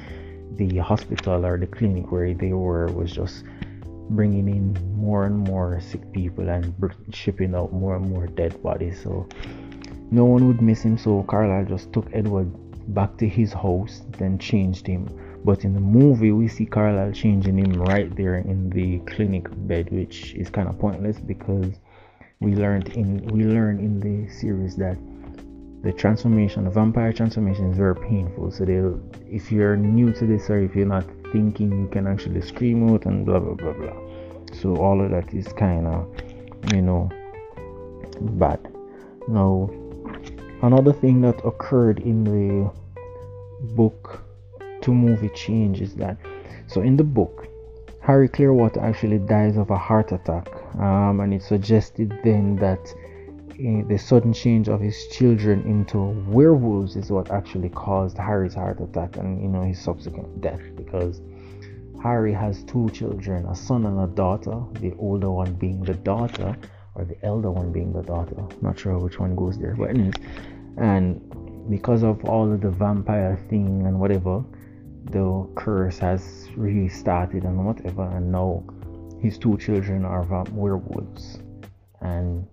the 0.55 0.77
hospital 0.77 1.45
or 1.45 1.57
the 1.57 1.67
clinic 1.67 2.09
where 2.09 2.33
they 2.33 2.53
were 2.53 2.87
was 2.93 3.11
just 3.11 3.43
bringing 4.11 4.47
in 4.47 4.95
more 4.95 5.25
and 5.25 5.37
more 5.37 5.81
sick 5.81 6.09
people 6.13 6.47
and 6.47 6.73
shipping 7.11 7.53
out 7.53 7.73
more 7.73 7.97
and 7.97 8.09
more 8.09 8.27
dead 8.27 8.63
bodies. 8.63 9.03
So 9.03 9.27
no 10.11 10.23
one 10.23 10.47
would 10.47 10.61
miss 10.61 10.83
him. 10.83 10.97
So 10.97 11.23
Carlisle 11.23 11.65
just 11.65 11.91
took 11.91 12.07
Edward 12.13 12.49
back 12.93 13.17
to 13.17 13.27
his 13.27 13.51
house, 13.51 14.03
then 14.17 14.39
changed 14.39 14.87
him. 14.87 15.09
But 15.43 15.65
in 15.65 15.73
the 15.73 15.81
movie, 15.81 16.31
we 16.31 16.47
see 16.47 16.65
Carlisle 16.65 17.11
changing 17.11 17.57
him 17.57 17.73
right 17.73 18.15
there 18.15 18.37
in 18.37 18.69
the 18.69 18.99
clinic 18.99 19.47
bed, 19.67 19.91
which 19.91 20.35
is 20.35 20.49
kind 20.49 20.69
of 20.69 20.79
pointless 20.79 21.19
because 21.19 21.73
we 22.39 22.55
learned 22.55 22.89
in 22.89 23.25
we 23.27 23.45
learned 23.45 23.79
in 23.79 23.99
the 23.99 24.31
series 24.31 24.75
that 24.77 24.97
the 25.83 25.91
transformation, 25.91 26.63
the 26.63 26.69
vampire 26.69 27.11
transformation, 27.11 27.69
is 27.71 27.77
very 27.77 27.95
painful. 27.95 28.51
So 28.51 28.63
they, 28.63 28.81
if 29.29 29.51
you're 29.51 29.75
new 29.75 30.13
to 30.13 30.25
this 30.25 30.49
or 30.49 30.59
if 30.59 30.75
you're 30.75 30.85
not 30.85 31.05
thinking 31.31 31.71
you 31.71 31.87
can 31.87 32.07
actually 32.07 32.41
scream 32.41 32.89
out 32.89 33.05
and 33.05 33.25
blah 33.25 33.39
blah 33.39 33.55
blah 33.55 33.73
blah. 33.73 33.93
So 34.53 34.77
all 34.77 35.03
of 35.03 35.11
that 35.11 35.33
is 35.33 35.47
kind 35.53 35.87
of, 35.87 36.07
you 36.73 36.81
know, 36.81 37.09
bad. 38.21 38.59
Now, 39.27 39.69
another 40.61 40.93
thing 40.93 41.21
that 41.21 41.43
occurred 41.43 41.99
in 41.99 42.23
the 42.23 42.71
book 43.73 44.23
to 44.81 44.93
movie 44.93 45.29
change 45.29 45.81
is 45.81 45.95
that, 45.95 46.17
so 46.67 46.81
in 46.81 46.97
the 46.97 47.03
book, 47.03 47.47
Harry 48.01 48.27
Clearwater 48.27 48.79
actually 48.81 49.17
dies 49.17 49.57
of 49.57 49.71
a 49.71 49.77
heart 49.77 50.11
attack, 50.11 50.49
um, 50.79 51.19
and 51.19 51.33
it 51.33 51.43
suggested 51.43 52.17
then 52.23 52.55
that 52.57 52.93
the 53.87 53.97
sudden 53.97 54.33
change 54.33 54.67
of 54.67 54.81
his 54.81 55.07
children 55.07 55.61
into 55.61 55.99
werewolves 56.31 56.95
is 56.95 57.11
what 57.11 57.29
actually 57.31 57.69
caused 57.69 58.17
Harry's 58.17 58.55
heart 58.55 58.79
attack 58.81 59.17
and 59.17 59.41
you 59.41 59.47
know 59.47 59.61
his 59.61 59.79
subsequent 59.79 60.41
death 60.41 60.61
because 60.75 61.21
Harry 62.01 62.33
has 62.33 62.63
two 62.63 62.89
children, 62.89 63.45
a 63.45 63.55
son 63.55 63.85
and 63.85 63.97
a 64.01 64.07
daughter, 64.07 64.61
the 64.81 64.93
older 64.99 65.31
one 65.31 65.53
being 65.53 65.81
the 65.83 65.93
daughter 65.93 66.53
or 66.95 67.05
the 67.05 67.15
elder 67.23 67.49
one 67.49 67.71
being 67.71 67.93
the 67.93 68.01
daughter. 68.01 68.35
Not 68.61 68.77
sure 68.77 68.97
which 68.99 69.19
one 69.19 69.35
goes 69.35 69.57
there, 69.57 69.73
but 69.75 69.91
anyways, 69.91 70.15
and 70.77 71.69
because 71.69 72.03
of 72.03 72.25
all 72.25 72.51
of 72.51 72.59
the 72.59 72.69
vampire 72.69 73.39
thing 73.49 73.85
and 73.87 73.99
whatever, 73.99 74.43
the 75.11 75.47
curse 75.55 75.97
has 75.99 76.49
really 76.57 76.89
started 76.89 77.43
and 77.43 77.65
whatever, 77.65 78.03
and 78.03 78.31
now 78.31 78.65
his 79.23 79.39
two 79.39 79.57
children 79.57 80.05
are 80.05 80.23
werewolves, 80.51 81.39
and 82.01 82.45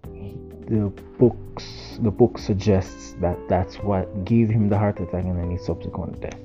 the 0.66 0.90
books 1.18 1.98
the 2.00 2.10
book 2.10 2.38
suggests 2.38 3.14
that 3.20 3.36
that's 3.48 3.76
what 3.78 4.24
gave 4.24 4.48
him 4.48 4.68
the 4.68 4.78
heart 4.78 4.98
attack 5.00 5.24
and 5.24 5.38
then 5.38 5.50
his 5.50 5.66
subsequent 5.66 6.20
death 6.20 6.38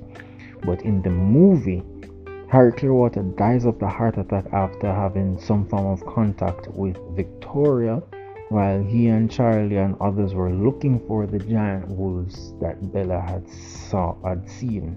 but 0.66 0.82
in 0.82 1.02
the 1.04 1.10
movie 1.10 1.84
Harry 2.48 2.72
Clearwater 2.72 3.24
dies 3.38 3.66
of 3.66 3.80
the 3.80 3.88
heart 3.88 4.18
attack 4.18 4.46
after 4.54 4.94
having 4.94 5.40
some 5.40 5.68
form 5.68 5.88
of 5.88 6.06
contact 6.06 6.68
with 6.70 6.98
Victoria, 7.16 8.02
while 8.50 8.82
he 8.84 9.08
and 9.08 9.30
Charlie 9.32 9.78
and 9.78 9.96
others 10.00 10.36
were 10.36 10.52
looking 10.52 11.06
for 11.08 11.26
the 11.26 11.40
giant 11.40 11.88
wolves 11.90 12.54
that 12.62 12.94
Bella 12.94 13.20
had 13.20 13.50
saw 13.50 14.16
had 14.24 14.48
seen. 14.48 14.96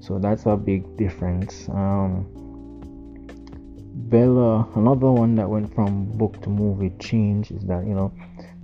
So 0.00 0.18
that's 0.18 0.44
a 0.44 0.56
big 0.56 0.96
difference. 0.98 1.68
Um, 1.70 2.26
Bella, 3.96 4.68
another 4.74 5.12
one 5.12 5.36
that 5.36 5.48
went 5.48 5.72
from 5.72 6.06
book 6.18 6.42
to 6.42 6.50
movie 6.50 6.92
change 6.98 7.52
is 7.52 7.62
that 7.66 7.86
you 7.86 7.94
know 7.94 8.12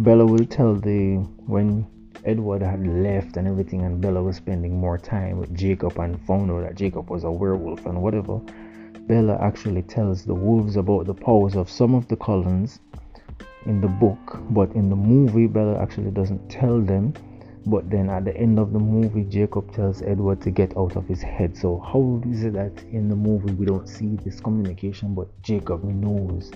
Bella 0.00 0.26
will 0.26 0.44
tell 0.44 0.74
the 0.74 1.18
when 1.46 1.86
Edward 2.24 2.62
had 2.62 2.84
left 2.84 3.36
and 3.36 3.46
everything, 3.46 3.82
and 3.82 4.00
Bella 4.00 4.20
was 4.22 4.36
spending 4.36 4.76
more 4.76 4.98
time 4.98 5.38
with 5.38 5.54
Jacob 5.54 5.96
and 6.00 6.20
found 6.26 6.50
out 6.50 6.62
that 6.62 6.74
Jacob 6.74 7.10
was 7.10 7.22
a 7.22 7.30
werewolf 7.30 7.86
and 7.86 8.02
whatever. 8.02 8.40
Bella 9.06 9.38
actually 9.40 9.82
tells 9.82 10.24
the 10.24 10.34
wolves 10.34 10.74
about 10.74 11.06
the 11.06 11.14
powers 11.14 11.54
of 11.54 11.70
some 11.70 11.94
of 11.94 12.08
the 12.08 12.16
Cullens 12.16 12.80
in 13.66 13.80
the 13.80 13.88
book, 13.88 14.40
but 14.50 14.72
in 14.72 14.90
the 14.90 14.96
movie, 14.96 15.46
Bella 15.46 15.80
actually 15.80 16.10
doesn't 16.10 16.48
tell 16.48 16.80
them. 16.80 17.14
But 17.66 17.90
then 17.90 18.08
at 18.08 18.24
the 18.24 18.36
end 18.36 18.58
of 18.58 18.72
the 18.72 18.78
movie, 18.78 19.24
Jacob 19.24 19.72
tells 19.74 20.02
Edward 20.02 20.40
to 20.42 20.50
get 20.50 20.76
out 20.76 20.96
of 20.96 21.06
his 21.06 21.20
head. 21.20 21.56
So, 21.56 21.78
how 21.78 22.22
is 22.30 22.44
it 22.44 22.54
that 22.54 22.82
in 22.84 23.08
the 23.08 23.16
movie 23.16 23.52
we 23.52 23.66
don't 23.66 23.88
see 23.88 24.16
this 24.24 24.40
communication, 24.40 25.14
but 25.14 25.28
Jacob 25.42 25.84
knows 25.84 26.50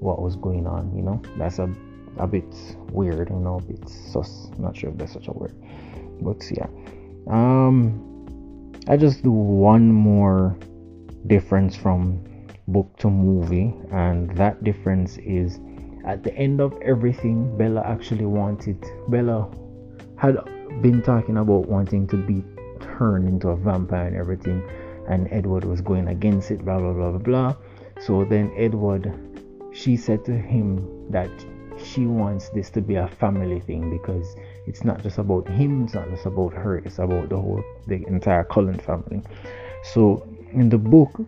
what 0.00 0.20
was 0.20 0.36
going 0.36 0.66
on? 0.66 0.94
You 0.94 1.02
know, 1.02 1.22
that's 1.38 1.58
a 1.58 1.74
a 2.18 2.26
bit 2.26 2.44
weird, 2.90 3.30
you 3.30 3.36
know, 3.36 3.56
a 3.56 3.62
bit 3.62 3.88
sus. 3.88 4.50
Not 4.58 4.76
sure 4.76 4.90
if 4.90 4.98
that's 4.98 5.12
such 5.12 5.28
a 5.28 5.32
word, 5.32 5.54
but 6.20 6.42
yeah. 6.50 6.68
Um, 7.26 8.76
I 8.86 8.96
just 8.96 9.22
do 9.22 9.32
one 9.32 9.90
more 9.90 10.56
difference 11.26 11.74
from 11.74 12.22
book 12.68 12.96
to 12.98 13.10
movie, 13.10 13.74
and 13.90 14.30
that 14.36 14.62
difference 14.62 15.16
is 15.18 15.58
at 16.04 16.22
the 16.22 16.34
end 16.36 16.60
of 16.60 16.78
everything, 16.82 17.56
Bella 17.56 17.82
actually 17.82 18.26
wanted. 18.26 18.84
Bella 19.08 19.48
had 20.24 20.82
been 20.82 21.02
talking 21.02 21.36
about 21.36 21.68
wanting 21.68 22.06
to 22.08 22.16
be 22.16 22.42
turned 22.80 23.28
into 23.28 23.48
a 23.48 23.56
vampire 23.56 24.06
and 24.06 24.16
everything, 24.16 24.62
and 25.08 25.28
Edward 25.30 25.64
was 25.64 25.80
going 25.80 26.08
against 26.08 26.50
it. 26.50 26.64
Blah 26.64 26.78
blah 26.78 26.92
blah 26.92 27.10
blah 27.10 27.18
blah. 27.18 27.56
So 28.00 28.24
then 28.24 28.50
Edward, 28.56 29.12
she 29.72 29.96
said 29.96 30.24
to 30.24 30.32
him 30.32 31.10
that 31.10 31.30
she 31.82 32.06
wants 32.06 32.48
this 32.50 32.70
to 32.70 32.80
be 32.80 32.94
a 32.94 33.08
family 33.08 33.60
thing 33.60 33.90
because 33.90 34.36
it's 34.66 34.84
not 34.84 35.02
just 35.02 35.18
about 35.18 35.46
him, 35.48 35.84
it's 35.84 35.94
not 35.94 36.08
just 36.08 36.24
about 36.24 36.54
her, 36.54 36.78
it's 36.78 36.98
about 36.98 37.28
the 37.28 37.36
whole 37.36 37.62
the 37.86 38.04
entire 38.06 38.44
Cullen 38.44 38.78
family. 38.78 39.22
So 39.82 40.26
in 40.52 40.68
the 40.70 40.78
book, 40.78 41.20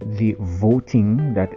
the 0.00 0.36
voting 0.38 1.34
that 1.34 1.52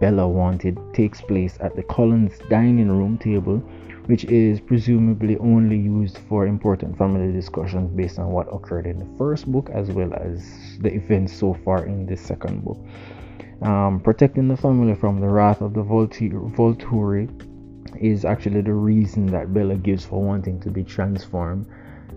Bella 0.00 0.26
wanted 0.26 0.78
takes 0.94 1.20
place 1.20 1.58
at 1.60 1.76
the 1.76 1.82
Cullens 1.82 2.38
dining 2.48 2.88
room 2.88 3.18
table, 3.18 3.62
which 4.10 4.24
is 4.24 4.60
presumably 4.60 5.38
only 5.38 5.78
used 5.78 6.18
for 6.28 6.44
important 6.44 6.98
family 6.98 7.32
discussions 7.32 7.88
based 7.94 8.18
on 8.18 8.26
what 8.26 8.52
occurred 8.52 8.84
in 8.84 8.98
the 8.98 9.06
first 9.16 9.46
book 9.46 9.70
as 9.72 9.88
well 9.92 10.12
as 10.14 10.78
the 10.80 10.92
events 10.92 11.32
so 11.32 11.54
far 11.64 11.86
in 11.86 12.06
the 12.06 12.16
second 12.16 12.64
book. 12.64 12.78
Um, 13.62 14.00
protecting 14.00 14.48
the 14.48 14.56
family 14.56 14.96
from 14.96 15.20
the 15.20 15.28
wrath 15.28 15.60
of 15.60 15.74
the 15.74 15.84
Volturi 15.84 17.28
is 18.00 18.24
actually 18.24 18.62
the 18.62 18.72
reason 18.72 19.26
that 19.26 19.54
Bella 19.54 19.76
gives 19.76 20.04
for 20.04 20.20
wanting 20.20 20.58
to 20.62 20.70
be 20.70 20.82
transformed. 20.82 21.68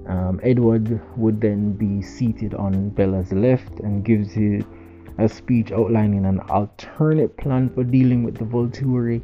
Um, 0.07 0.39
Edward 0.41 1.00
would 1.15 1.39
then 1.39 1.73
be 1.73 2.01
seated 2.01 2.55
on 2.55 2.89
Bella's 2.89 3.31
left 3.31 3.81
and 3.81 4.03
gives 4.03 4.33
her 4.33 4.62
a 5.19 5.29
speech 5.29 5.71
outlining 5.71 6.25
an 6.25 6.39
alternate 6.50 7.38
plan 7.38 7.69
for 7.69 7.83
dealing 7.83 8.23
with 8.23 8.35
the 8.39 8.45
Volturi, 8.45 9.21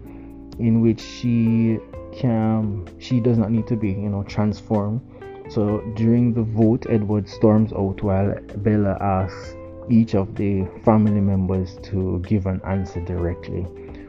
in 0.59 0.81
which 0.81 0.99
she 0.99 1.79
can 2.13 2.88
she 2.99 3.19
does 3.19 3.38
not 3.38 3.51
need 3.51 3.67
to 3.67 3.75
be 3.75 3.89
you 3.89 4.10
know 4.10 4.23
transformed. 4.23 5.01
So 5.49 5.81
during 5.95 6.34
the 6.34 6.43
vote, 6.43 6.86
Edward 6.89 7.27
storms 7.27 7.73
out 7.73 8.03
while 8.03 8.36
Bella 8.57 8.97
asks 9.01 9.55
each 9.89 10.13
of 10.13 10.36
the 10.36 10.65
family 10.84 11.19
members 11.19 11.77
to 11.84 12.19
give 12.27 12.45
an 12.45 12.62
answer 12.65 13.01
directly, 13.01 13.62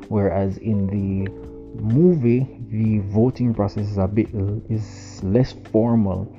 whereas 0.09 0.59
in 0.59 0.87
the 0.87 1.31
movie 1.81 2.47
the 2.71 2.99
voting 3.11 3.55
process 3.55 3.89
is 3.89 3.99
a 3.99 4.07
bit 4.07 4.29
is 4.69 5.23
less 5.23 5.55
formal 5.73 6.31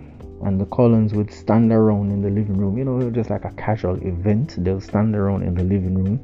and 0.43 0.59
the 0.59 0.65
Cullens 0.65 1.13
would 1.13 1.31
stand 1.31 1.71
around 1.71 2.11
in 2.11 2.21
the 2.21 2.29
living 2.29 2.57
room. 2.57 2.77
You 2.77 2.85
know 2.85 3.09
just 3.09 3.29
like 3.29 3.45
a 3.45 3.51
casual 3.51 3.95
event 4.05 4.55
they'll 4.63 4.81
stand 4.81 5.15
around 5.15 5.43
in 5.43 5.55
the 5.55 5.63
living 5.63 5.95
room. 5.95 6.19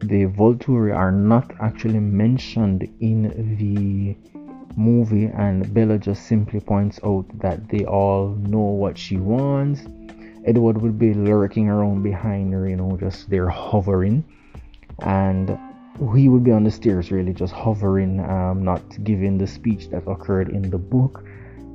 The 0.00 0.26
Volturi 0.26 0.94
are 0.94 1.12
not 1.12 1.52
actually 1.60 2.00
mentioned 2.00 2.88
in 3.00 3.56
the 3.58 4.16
movie 4.76 5.26
and 5.26 5.72
Bella 5.72 5.98
just 5.98 6.26
simply 6.26 6.60
points 6.60 6.98
out 7.04 7.26
that 7.38 7.68
they 7.68 7.84
all 7.84 8.30
know 8.40 8.58
what 8.58 8.98
she 8.98 9.16
wants 9.16 9.82
Edward 10.44 10.80
would 10.80 10.98
be 10.98 11.14
lurking 11.14 11.68
around 11.68 12.02
behind 12.02 12.52
her 12.52 12.68
you 12.68 12.76
know 12.76 12.96
just 12.96 13.30
there 13.30 13.48
hovering 13.48 14.24
and 15.00 15.58
he 16.14 16.28
would 16.28 16.44
be 16.44 16.52
on 16.52 16.64
the 16.64 16.70
stairs, 16.70 17.10
really 17.10 17.32
just 17.32 17.54
hovering, 17.54 18.20
um, 18.20 18.62
not 18.62 18.82
giving 19.02 19.38
the 19.38 19.46
speech 19.46 19.88
that 19.88 20.06
occurred 20.06 20.50
in 20.50 20.70
the 20.70 20.78
book. 20.78 21.24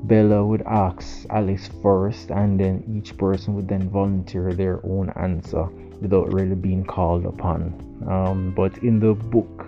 Bella 0.04 0.46
would 0.46 0.62
ask 0.64 1.26
Alice 1.30 1.70
first, 1.82 2.30
and 2.32 2.60
then 2.60 2.84
each 2.96 3.18
person 3.18 3.56
would 3.56 3.68
then 3.68 3.90
volunteer 3.90 4.54
their 4.54 4.80
own 4.86 5.12
answer 5.16 5.66
without 6.02 6.34
really 6.34 6.56
being 6.56 6.84
called 6.84 7.26
upon. 7.26 7.74
Um, 8.08 8.54
but 8.56 8.78
in 8.80 9.00
the 9.00 9.14
book, 9.14 9.68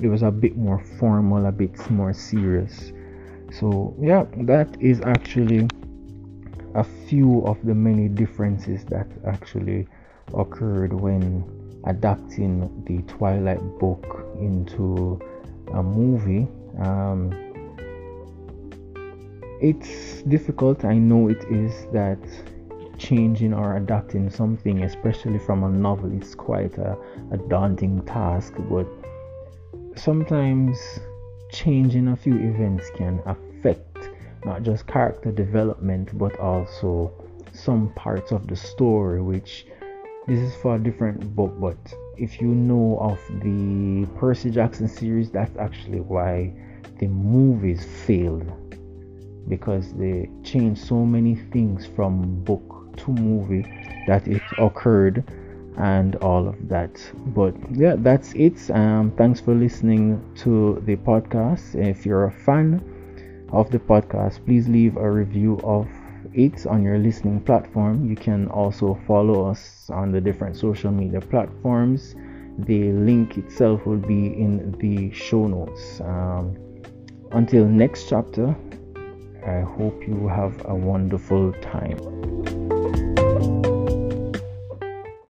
it 0.00 0.08
was 0.08 0.22
a 0.22 0.30
bit 0.30 0.56
more 0.56 0.78
formal, 0.98 1.46
a 1.46 1.52
bit 1.52 1.90
more 1.90 2.12
serious. 2.12 2.92
So, 3.52 3.94
yeah, 4.00 4.26
that 4.42 4.76
is 4.80 5.00
actually 5.02 5.68
a 6.74 6.84
few 6.84 7.44
of 7.46 7.64
the 7.64 7.74
many 7.74 8.08
differences 8.08 8.84
that 8.86 9.06
actually 9.26 9.86
occurred 10.34 10.92
when 10.92 11.44
adapting 11.86 12.84
the 12.86 13.02
Twilight 13.12 13.60
book 13.78 14.26
into 14.40 15.20
a 15.72 15.82
movie. 15.82 16.48
Um, 16.78 17.32
it's 19.60 20.22
difficult, 20.22 20.84
I 20.84 20.94
know 20.94 21.28
it 21.28 21.44
is, 21.44 21.86
that 21.92 22.18
changing 22.98 23.54
or 23.54 23.76
adapting 23.76 24.30
something, 24.30 24.82
especially 24.82 25.38
from 25.38 25.64
a 25.64 25.68
novel, 25.68 26.10
is 26.20 26.34
quite 26.34 26.76
a, 26.78 26.96
a 27.30 27.36
daunting 27.48 28.02
task, 28.02 28.54
but 28.68 28.86
sometimes 29.96 30.78
changing 31.50 32.08
a 32.08 32.16
few 32.16 32.36
events 32.36 32.90
can 32.96 33.20
affect 33.26 34.10
not 34.44 34.62
just 34.62 34.86
character 34.86 35.30
development 35.30 36.16
but 36.18 36.38
also 36.38 37.12
some 37.52 37.92
parts 37.94 38.32
of 38.32 38.46
the 38.46 38.56
story 38.56 39.22
which 39.22 39.66
this 40.26 40.40
is 40.40 40.54
for 40.56 40.76
a 40.76 40.78
different 40.78 41.34
book 41.36 41.52
but 41.60 41.76
if 42.16 42.40
you 42.40 42.48
know 42.48 42.98
of 43.00 43.18
the 43.42 44.06
percy 44.18 44.50
jackson 44.50 44.88
series 44.88 45.30
that's 45.30 45.56
actually 45.56 46.00
why 46.00 46.52
the 46.98 47.08
movies 47.08 47.84
failed. 48.06 48.50
Because 49.48 49.92
they 49.94 50.30
changed 50.42 50.82
so 50.82 51.04
many 51.04 51.34
things 51.34 51.86
from 51.86 52.42
book 52.44 52.96
to 52.98 53.10
movie 53.10 53.62
that 54.06 54.26
it 54.26 54.42
occurred 54.58 55.24
and 55.76 56.16
all 56.16 56.46
of 56.46 56.68
that 56.68 57.00
but 57.34 57.54
yeah 57.72 57.94
that's 57.98 58.32
it 58.34 58.70
um 58.70 59.12
thanks 59.16 59.40
for 59.40 59.54
listening 59.54 60.22
to 60.36 60.80
the 60.86 60.96
podcast 60.96 61.74
if 61.74 62.06
you're 62.06 62.24
a 62.24 62.32
fan 62.32 62.80
of 63.52 63.70
the 63.70 63.78
podcast 63.78 64.44
please 64.44 64.68
leave 64.68 64.96
a 64.96 65.10
review 65.10 65.58
of 65.64 65.88
it 66.34 66.66
on 66.66 66.82
your 66.82 66.98
listening 66.98 67.40
platform. 67.40 68.08
You 68.08 68.16
can 68.16 68.48
also 68.48 68.98
follow 69.06 69.48
us 69.48 69.90
on 69.90 70.12
the 70.12 70.20
different 70.20 70.56
social 70.56 70.90
media 70.90 71.20
platforms. 71.20 72.14
The 72.58 72.92
link 72.92 73.38
itself 73.38 73.86
will 73.86 73.98
be 73.98 74.26
in 74.26 74.72
the 74.78 75.12
show 75.12 75.46
notes. 75.46 76.00
Um, 76.00 76.56
until 77.32 77.64
next 77.64 78.08
chapter, 78.08 78.54
I 79.46 79.60
hope 79.60 80.02
you 80.06 80.28
have 80.28 80.64
a 80.66 80.74
wonderful 80.74 81.52
time. 81.54 83.23